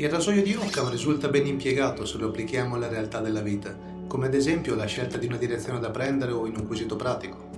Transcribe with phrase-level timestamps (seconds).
[0.00, 3.76] Il rasoio di Occam risulta ben impiegato se lo applichiamo alla realtà della vita,
[4.06, 7.50] come ad esempio la scelta di una direzione da prendere o in un quesito pratico.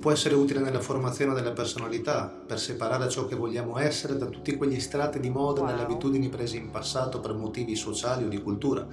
[0.00, 4.56] Può essere utile nella formazione della personalità, per separare ciò che vogliamo essere da tutti
[4.56, 8.42] quegli strati di moda e delle abitudini prese in passato per motivi sociali o di
[8.42, 8.84] cultura.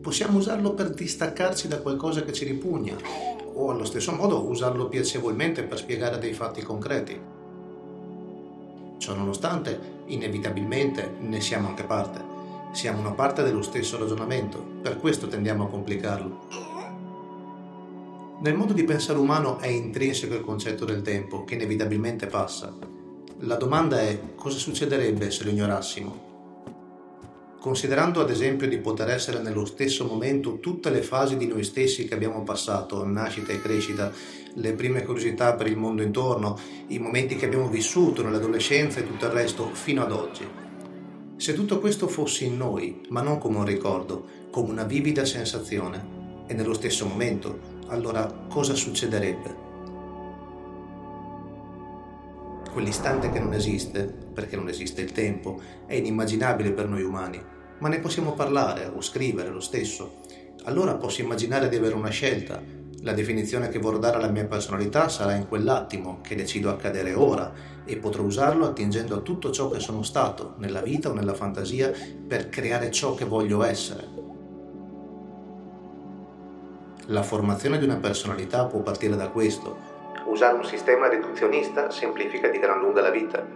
[0.00, 2.96] Possiamo usarlo per distaccarci da qualcosa che ci ripugna,
[3.52, 7.36] o allo stesso modo usarlo piacevolmente per spiegare dei fatti concreti.
[8.98, 12.22] Ciò nonostante, inevitabilmente ne siamo anche parte.
[12.72, 16.46] Siamo una parte dello stesso ragionamento, per questo tendiamo a complicarlo.
[18.40, 22.72] Nel modo di pensare umano è intrinseco il concetto del tempo, che inevitabilmente passa.
[23.40, 26.27] La domanda è cosa succederebbe se lo ignorassimo?
[27.60, 32.06] Considerando ad esempio di poter essere nello stesso momento tutte le fasi di noi stessi
[32.06, 34.12] che abbiamo passato, nascita e crescita,
[34.54, 36.56] le prime curiosità per il mondo intorno,
[36.88, 40.46] i momenti che abbiamo vissuto nell'adolescenza e tutto il resto fino ad oggi.
[41.36, 46.44] Se tutto questo fosse in noi, ma non come un ricordo, come una vivida sensazione,
[46.46, 49.67] e nello stesso momento, allora cosa succederebbe?
[52.72, 57.42] Quell'istante che non esiste, perché non esiste il tempo, è inimmaginabile per noi umani,
[57.78, 60.20] ma ne possiamo parlare o scrivere lo stesso.
[60.64, 62.62] Allora posso immaginare di avere una scelta.
[63.02, 67.52] La definizione che vorrò dare alla mia personalità sarà in quell'attimo che decido accadere ora
[67.84, 71.90] e potrò usarlo attingendo a tutto ciò che sono stato, nella vita o nella fantasia,
[72.26, 74.16] per creare ciò che voglio essere.
[77.06, 79.96] La formazione di una personalità può partire da questo,
[80.28, 83.46] Usare un sistema riduzionista semplifica di gran lunga la vita.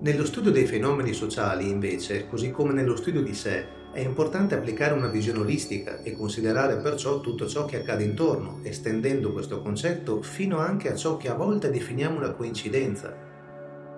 [0.00, 4.94] Nello studio dei fenomeni sociali, invece, così come nello studio di sé, è importante applicare
[4.94, 10.58] una visione olistica e considerare perciò tutto ciò che accade intorno, estendendo questo concetto fino
[10.58, 13.16] anche a ciò che a volte definiamo una coincidenza.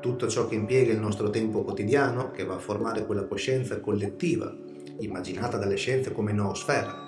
[0.01, 4.55] Tutto ciò che impiega il nostro tempo quotidiano, che va a formare quella coscienza collettiva,
[4.99, 7.04] immaginata dalle scienze come noosfera.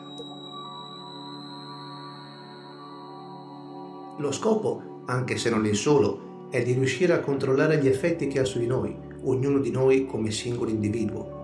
[4.18, 8.40] Lo scopo, anche se non il solo, è di riuscire a controllare gli effetti che
[8.40, 11.34] ha su di noi, ognuno di noi come singolo individuo.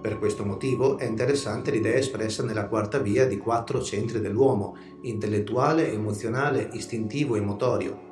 [0.00, 5.92] Per questo motivo è interessante l'idea espressa nella quarta via di quattro centri dell'uomo, intellettuale,
[5.92, 8.08] emozionale, istintivo e motorio.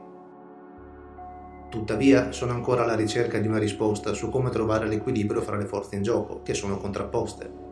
[1.70, 5.94] Tuttavia sono ancora alla ricerca di una risposta su come trovare l'equilibrio fra le forze
[5.96, 7.67] in gioco, che sono contrapposte.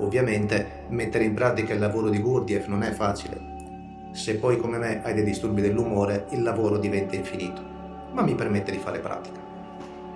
[0.00, 3.48] Ovviamente mettere in pratica il lavoro di Gurdjieff non è facile.
[4.12, 7.62] Se poi come me hai dei disturbi dell'umore, il lavoro diventa infinito,
[8.12, 9.38] ma mi permette di fare pratica.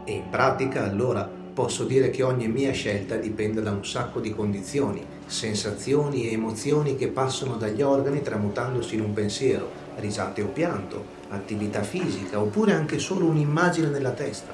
[0.05, 4.35] E in pratica allora posso dire che ogni mia scelta dipende da un sacco di
[4.35, 11.05] condizioni, sensazioni e emozioni che passano dagli organi tramutandosi in un pensiero, risate o pianto,
[11.29, 14.53] attività fisica oppure anche solo un'immagine nella testa.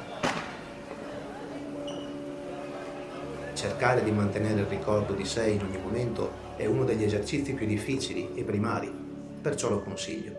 [3.80, 7.64] Cercare di mantenere il ricordo di sé in ogni momento è uno degli esercizi più
[7.64, 8.92] difficili e primari,
[9.40, 10.32] perciò lo consiglio.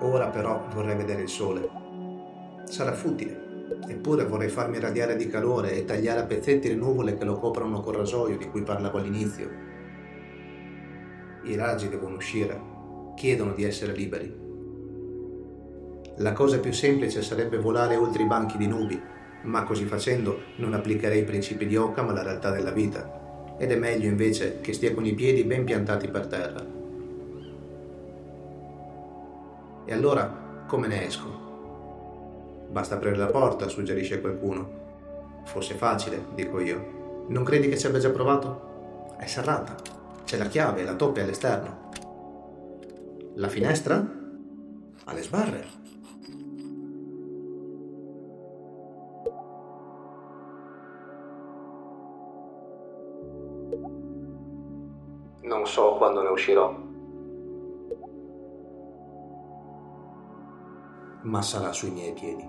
[0.00, 1.70] Ora però vorrei vedere il sole.
[2.64, 7.24] Sarà futile, eppure vorrei farmi radiare di calore e tagliare a pezzetti le nuvole che
[7.24, 9.48] lo coprono col rasoio di cui parlavo all'inizio.
[11.44, 12.60] I raggi devono uscire,
[13.16, 14.47] chiedono di essere liberi.
[16.18, 19.00] La cosa più semplice sarebbe volare oltre i banchi di nubi,
[19.42, 23.76] ma così facendo non applicherei i principi di Occam alla realtà della vita, ed è
[23.76, 26.66] meglio invece che stia con i piedi ben piantati per terra.
[29.84, 32.66] E allora come ne esco?
[32.68, 35.42] Basta aprire la porta, suggerisce qualcuno.
[35.44, 37.26] Fosse facile, dico io.
[37.28, 39.14] Non credi che ci abbia già provato?
[39.16, 39.76] È serrata.
[40.24, 41.90] C'è la chiave, la toppe all'esterno.
[43.36, 44.04] La finestra?
[45.04, 45.64] Alle sbarre.
[55.42, 56.74] Non so quando ne uscirò.
[61.22, 62.48] Ma sarà sui miei piedi.